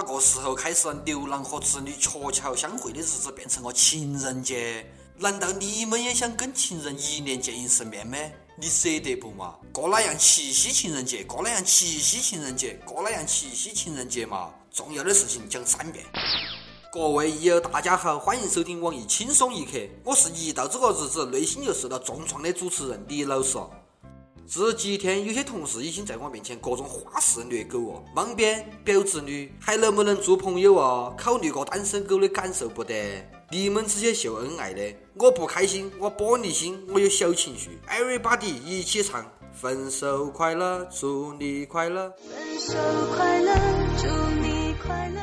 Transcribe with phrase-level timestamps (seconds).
[0.00, 4.90] 哪个时候开始牛郎和织女鹊桥相会的日子变成了情人节？
[5.18, 8.16] 难道你们也想跟情人一年见一次面吗？
[8.56, 9.56] 你舍得不嘛？
[9.70, 11.22] 过哪样七夕情人节？
[11.24, 12.80] 过哪样七夕情人节？
[12.86, 14.48] 过哪样七夕情人节嘛？
[14.72, 16.02] 重要的事情讲三遍。
[16.90, 19.72] 各位益友，大家好，欢迎收听网易轻松一刻，
[20.02, 23.58] 我是一到这个日子内心就受到重创的主持人李老师。
[24.52, 31.14] 这几天有些同事已经在我面前各种花式虐狗哦，莽边表侄女还能不能做朋友哦？
[31.16, 33.24] 考虑过单身狗的感受不得？
[33.52, 37.78] 你们这些秀恩爱的，我不开心，我玻璃心，我有小情绪。
[37.88, 42.12] Everybody 一起唱，分手快乐，祝你快乐。
[42.28, 42.74] 分手
[43.14, 43.54] 快乐，
[43.98, 44.08] 祝
[44.42, 45.22] 你快乐。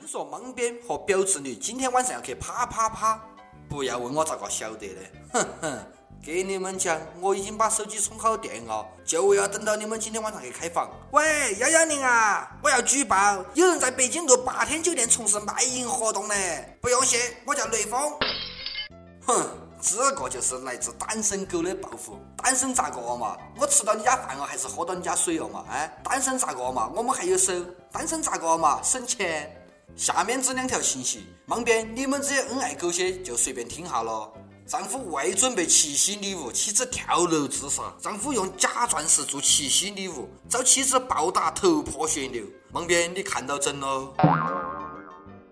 [0.00, 3.24] 听说莽边和表侄女今天晚上要去啪啪啪，
[3.68, 5.00] 不要问我咋个晓得的，
[5.32, 5.86] 哼哼。
[6.22, 10.90] 给你们讲，我已经把手机充好电了，就要等到你们今天晚上去开房。
[11.12, 16.34] 喂，幺幺零啊，我要举报，有人在北京路八天酒店从事卖淫活动呢。
[16.82, 17.98] 不用谢，我叫雷锋。
[19.26, 19.48] 哼，
[19.80, 22.18] 这个就是来自单身狗的报复。
[22.36, 23.38] 单身咋个嘛？
[23.56, 25.64] 我吃到你家饭了，还是喝到你家水了嘛？
[25.70, 26.90] 哎，单身咋个嘛？
[26.94, 27.50] 我们还有手。
[27.90, 28.82] 单身咋个嘛？
[28.82, 29.50] 省钱。
[29.96, 34.30] 下面这两条信息，旁边你们这些恩爱狗些就随便听下了。
[34.70, 37.92] 丈夫未准备七夕礼物，妻子跳楼自杀。
[38.00, 42.44] 丈夫用假钻石做七夕礼物，遭妻子暴打头破血流。
[42.72, 44.14] 旁边你看到整了？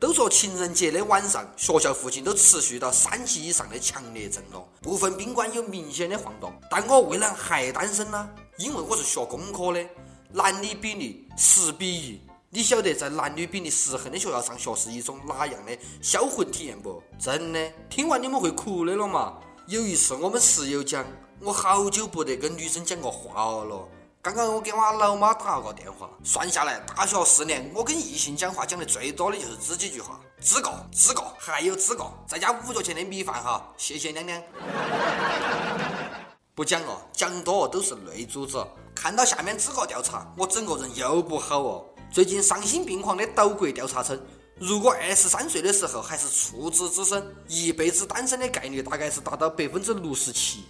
[0.00, 6.52] 都说情人节的晚上，学校附近都持续到三级以上的强烈震动，部分宾馆有明显的晃动。
[6.68, 8.28] 但我为何还单身呢？
[8.58, 9.88] 因为我是学工科的，
[10.32, 12.20] 男女比例十比一。
[12.54, 17.02] 你晓得在男女比例失衡的学校上学是一种哪样的销魂体验不？
[17.18, 19.34] 真的，听完你们会哭的了嘛？
[19.66, 21.04] 有一次我们室友讲，
[21.40, 23.88] 我好久不得跟女生讲过话了。
[24.22, 34.40] 刚刚我给我老妈打了个电话，算下来大学四年，我跟异性讲话讲的最多的就是这几句话：资格，资格，还有资格，再加五角钱的米饭哈，谢谢娘娘。
[36.54, 38.64] 不讲了，讲多都是泪珠子。
[38.94, 41.84] 看到下面这个调查，我整个人又不好哦。
[42.14, 44.16] 最近丧心病狂的岛国调查称，
[44.60, 50.62] 如果二十三岁的时候还是处子之身，一辈子单身的概率大概是达到百分之六十七。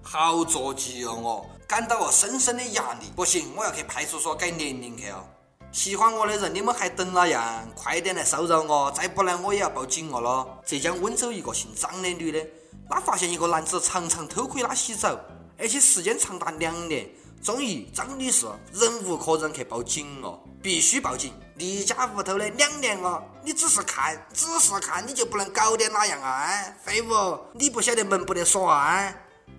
[0.00, 3.12] 好着急哦，我感到了深深的压力。
[3.14, 5.22] 不行，我要去派出所改年龄去哦。
[5.70, 7.68] 喜欢我的人，你们还等哪样？
[7.74, 10.58] 快点来骚扰我，再不来我也要报警了咯。
[10.64, 12.42] 浙江温州一个姓张的女的，
[12.88, 15.14] 她发现一个男子常常偷窥她洗澡，
[15.58, 17.06] 而且时间长达两年。
[17.42, 21.34] 终于，张女士忍无可忍去报警了，必须报警！
[21.56, 26.48] 你家屋头的两年了，你只是看，只是看，你就不能搞点哪样啊？
[26.84, 27.40] 废物！
[27.54, 29.12] 你不晓得门不得锁啊？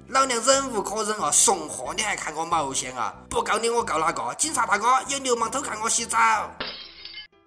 [0.08, 1.30] 老娘忍无可忍啊！
[1.30, 3.14] 怂货，你还看个毛线啊？
[3.30, 4.34] 不告你，我告哪个？
[4.36, 6.18] 警察大哥，有流氓偷看我洗澡！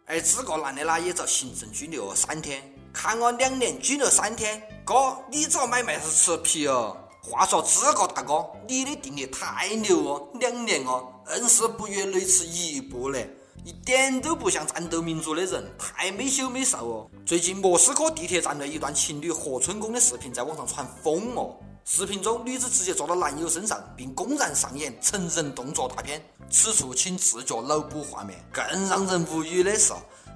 [0.05, 6.95] 哎这个男的呢，也遭行政拘留了三天，看我两年拘留三天，哥，你这买卖是吃皮哦！
[7.29, 13.29] 话说这个大哥，你的定力太牛哦，两年哦，硬是不越雷池一步嘞，
[13.65, 17.11] 一点都不像战斗民族的人，太没羞没臊哦。
[17.27, 28.39] 最近莫斯科地铁站内一段情侣合春宫的视频在网上传疯哦，视频中女子直接坐到男友身上，并公然上演成人动作大片，此处请自觉脑补画面。
[28.53, 29.93] 更让人无语的是，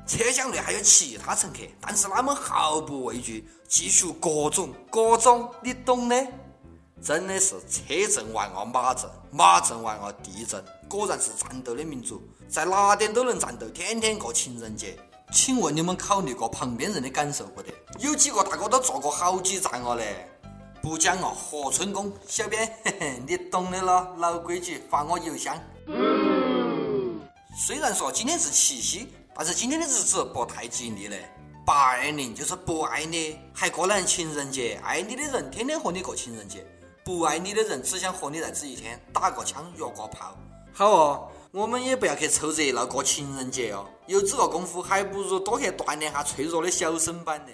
[0.08, 6.26] 车厢内还有其他乘客，但是他们毫不畏惧，继续各种各种，你懂的。
[7.02, 14.98] 真的是车震完了马震，马震完了地震，果然是战斗的民族，在哪点都能战斗，天天过情人节。
[15.32, 17.72] 请问你们考虑过旁边人的感受不得？
[18.00, 20.28] 有几个大哥都坐过好几站了嘞。
[20.82, 25.56] 不讲了，合春宫，小编，嘿嘿，你懂的了，老规矩，发我邮箱。
[27.56, 31.28] 虽然说今天是七夕，但是今天的日子不太吉利嘞。
[31.64, 36.66] 八二零就是不爱你，还过了情人节，爱你的人天天和你过情人节。
[37.02, 40.36] 不爱你的人只想和你在这一天打个枪、约个炮。
[40.72, 43.86] 好哦，我们也不要去凑热闹过情人节哦。
[44.06, 47.52] 有这个功夫，还不如多去锻炼下脆弱的小身板呢。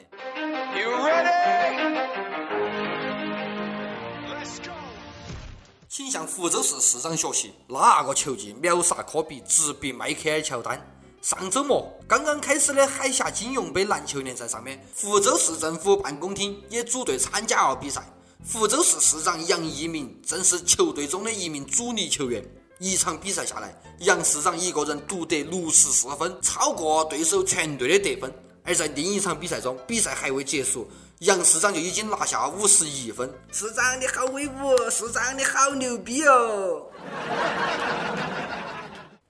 [5.88, 10.84] 请向福州市市长学习，哪个球技秒杀科比，直逼迈克尔乔丹。
[11.22, 18.02] 上周末刚刚开始的海峡金融杯篮球联赛上面，福州市政府办公厅也组队参加了比赛。
[18.48, 22.40] 福州市市长杨一鸣正是球队中的一名主力球员。
[22.78, 28.32] 一场比赛下来，杨市长一个人独得六十四分，超过对手全队的得分。
[28.62, 30.88] 而在另一场比赛中，比赛还未结束，
[31.20, 33.28] 杨市长就已经拿下五十一分。
[33.50, 36.87] 市长你好威武，市长你好牛逼哦！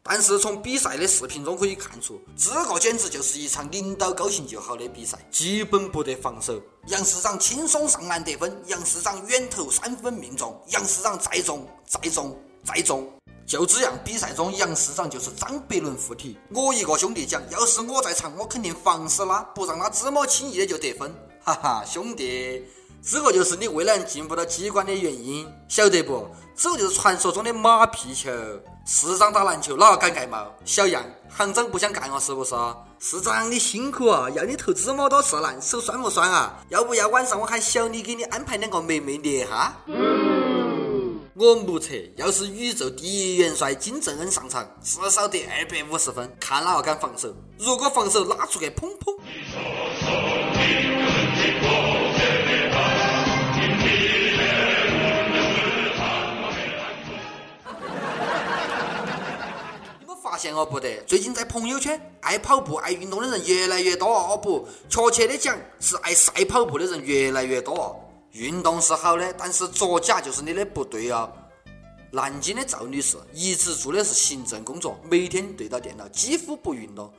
[0.08, 6.62] 但是从比赛的视频中可以看出，这个简直就是一场领导高兴就好的比赛，基本不得防守。
[6.87, 13.12] 杨市长轻松上篮得分，杨市长远投三分命中，杨市长再中再中再中。
[13.44, 16.38] 就这样，比赛中杨市长就是张伯伦附体。
[16.50, 21.12] 我一个兄弟讲，要是我在场，我肯定防死他，不让他这么轻易的就得分。
[21.43, 22.64] 哈哈，兄弟。
[23.03, 26.29] 这个就是你未来进不到机关的原因，晓得不？
[26.57, 28.31] 这个就是传说中的马屁球。
[28.87, 30.47] 市长打篮球哪个敢盖帽？
[30.65, 32.55] 小杨，行长不想干了是不是？
[32.99, 36.65] 市长你辛苦啊，要你投这么多次篮，手酸不酸啊？
[36.69, 39.77] 要不要晚上我喊小李给你安排两个妹妹捏哈？
[41.35, 47.35] 我目测，要是宇宙第一元帅金正恩上场，至少得二百五十分，看哪个敢防守。
[47.59, 49.15] 如果防守拉出个砰砰。
[60.00, 68.03] 你们发现哦不得，最近在朋友圈爱跑步、爱运动的人越来越多哦不，确切的讲是爱晒跑步的人越来越多。
[68.33, 71.29] 运动是好的，但是作假就是你的不对啊。
[72.11, 77.11] 南京的赵女士一直做的是行政工作，每天对着电脑，几乎不运动。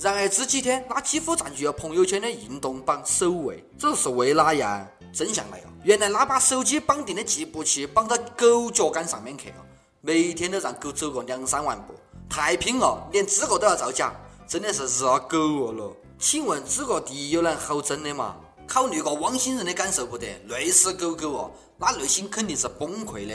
[0.00, 4.86] 然而这几天，他几乎占据了朋友圈的运动榜首位，这是为哪样？
[5.12, 9.56] 真相来了，原来他把手机绑定的计步器绑到狗脚杆上面去了，
[10.00, 11.94] 每天都让狗走个两三万步。
[12.28, 14.12] 太拼了，连这个都要造假，
[14.48, 15.96] 真的是热狗饿了。
[16.18, 18.36] 请问这个第一有能好整的吗？
[18.66, 23.34] 考虑过汪星人的感受不得，累死狗狗哦，那内心肯定是崩溃的。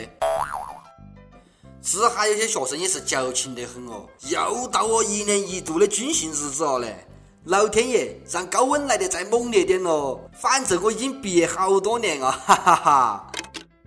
[1.82, 7.06] 这哈有些学生也是矫情得很哦，又到我一年一度的军训日子了嘞！
[7.44, 10.20] 老天爷，让高温来得再猛烈点咯！
[10.38, 13.32] 反正我已经毕业好多年了，哈哈哈。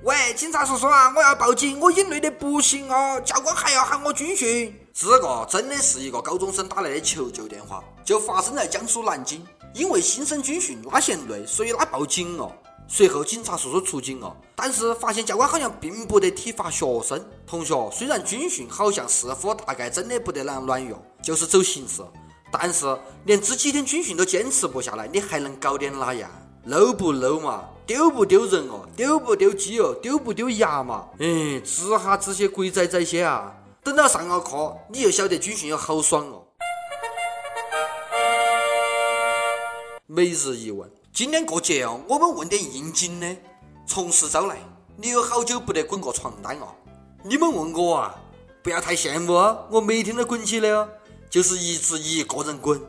[0.02, 4.76] 喂，警察叔叔啊，我要报警，我已经累得不行哦，教官还要喊我军训。
[4.92, 9.46] 这个真的是一个高中生打来的求救电话，就发生在江苏南京，
[9.76, 12.52] 因为新生军训他嫌累，所以他报警了。
[12.88, 17.24] 随后警察叔叔出警了，但是发现教官好像并不得体罚学生。
[17.48, 22.04] 同学，虽然军训好像似乎大概真的不得啷乱用，就是走形式，
[22.52, 22.86] 但是
[23.26, 26.30] 连这几天军训都坚持不下来，你还能搞点哪样
[26.68, 27.66] ？low 不 low 嘛？
[27.88, 28.88] 丢不丢人哦？
[28.96, 29.94] 丢不丢鸡哦？
[30.02, 31.10] 丢不丢牙嘛？
[31.20, 33.54] 哎，治下这些鬼仔仔些啊！
[33.84, 36.46] 等到上了课，你就晓得军训有好爽哦。
[40.06, 43.28] 每日一问：今天过节哦，我们问点应景的。
[43.86, 44.58] 从实招来，
[44.98, 46.70] 你有好久不得滚过床单哦？
[47.22, 48.16] 你们问我啊？
[48.64, 50.90] 不要太羡慕哦，我每天都滚起的哦，
[51.30, 52.82] 就是一直一个人滚。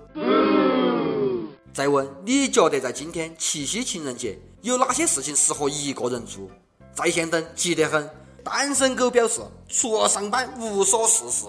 [1.75, 4.39] 再问，你觉得在今天七夕情人节？
[4.63, 6.49] 有哪些事情适合一个人做？
[6.95, 8.09] 在线等，急得很。
[8.43, 11.45] 单身狗表示，除了上班无所事事。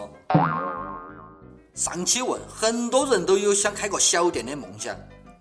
[1.73, 4.93] 上期问，很多人都有想开个小店的梦想，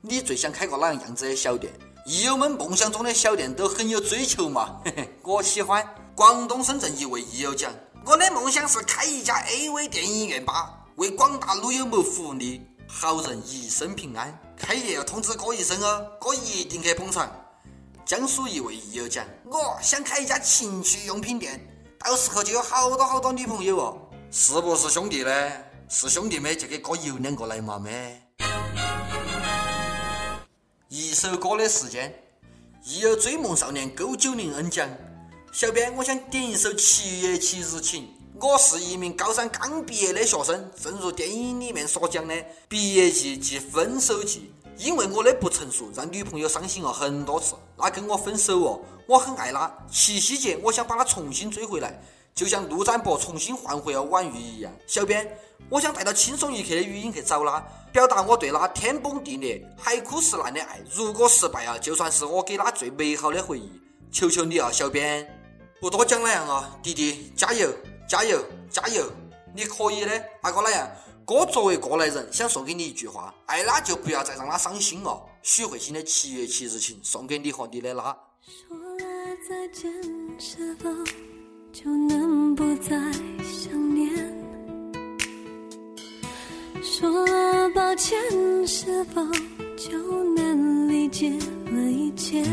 [0.07, 1.73] 你最想开个哪样样子的小店？
[2.05, 5.83] 益友们梦想中的小店都很有追求嘛，嘿嘿，我喜欢。
[6.15, 7.73] 广东深圳一位益友讲，
[8.05, 14.39] 我的梦想是开一家 AV 电影院吧，为广大撸友们福利，好人一生平安。
[14.59, 17.35] 开业要通知哥一声哦，哥一定去捧场。
[18.05, 21.59] 江苏一位益友讲：“我想开一家情趣用品店，
[21.99, 23.99] 到时候就有好多好多女朋友哦，
[24.31, 25.51] 是不是兄弟呢？
[25.89, 28.21] 是兄弟们就给哥邮两个来嘛咩？”
[30.97, 32.15] 一首歌的时间，
[32.85, 34.89] 一有追梦少年勾九零 N 讲
[35.51, 38.05] ：“小编，我想点一首《七月七日晴》。
[38.41, 47.57] 我是一名高三刚毕业的学生，正如电影里面所讲的，毕业季即分手季。”因为我的不成熟，让女朋友伤心了很多次。
[47.77, 49.69] 她跟我分手哦，我很爱她。
[49.91, 52.01] 七夕节，我想把她重新追回来，
[52.35, 54.73] 就像陆展博重新换回了婉玉一样。
[54.87, 55.39] 小编，
[55.69, 57.61] 我想带到轻松一刻的语音去找他，
[57.93, 60.81] 表达我对他天崩地裂、海枯石烂的爱。
[60.93, 63.71] 如果失败啊，就算是我给他最美好的回忆。
[64.11, 65.27] 求求你啊，小编，
[65.81, 67.73] 不多讲那样啊，弟弟，加油，
[68.09, 69.11] 加油，加油，
[69.55, 70.91] 你可以的，那个那样。
[71.27, 75.21] 哥作为过来人，想送给你一句话：爱他就不要再让他伤心了。
[75.43, 78.17] 许慧欣的《七月七日晴》送给你和你的他。
[78.43, 79.91] 说了再见，
[80.39, 80.91] 是否
[81.75, 82.97] 就能不再
[83.43, 84.09] 想念？
[86.81, 87.11] 说
[87.71, 88.17] 抱歉，
[88.65, 89.21] 是否
[89.77, 89.99] 就
[90.35, 92.45] 能理解了一切？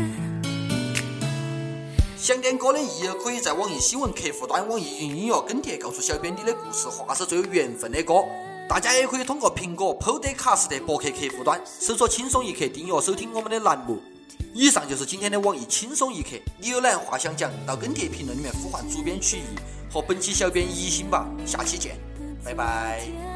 [2.16, 8.24] 想点歌的益友可以在网易新闻客户端、网易云音乐跟帖告诉小编你的故事，或是最有缘分的歌。
[8.68, 14.02] 大家也可以通过苹果 Podcast 的博客客户端搜索“轻松一刻”，订阅收听我们的栏目。
[14.54, 16.30] 以上就是今天的网易轻松一刻。
[16.58, 19.58] 你有哪样话想讲，到跟帖评论里面呼唤主编曲艺
[19.90, 21.26] 和本期小编一心吧。
[21.46, 21.96] 下期见。
[22.44, 23.31] 拜拜。